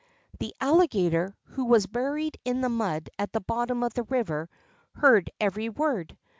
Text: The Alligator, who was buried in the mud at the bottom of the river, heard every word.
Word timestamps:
The 0.39 0.55
Alligator, 0.59 1.37
who 1.43 1.65
was 1.65 1.85
buried 1.85 2.39
in 2.43 2.61
the 2.61 2.69
mud 2.69 3.11
at 3.19 3.33
the 3.33 3.39
bottom 3.39 3.83
of 3.83 3.93
the 3.93 4.01
river, 4.01 4.49
heard 4.95 5.29
every 5.39 5.69
word. 5.69 6.17